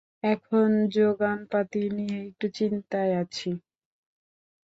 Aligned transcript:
এখন 0.25 0.67
জোগানপাতি 0.93 1.83
নিয়ে 1.97 2.17
একটু 2.27 2.45
চিন্তায় 2.57 3.13
আছি! 3.21 3.49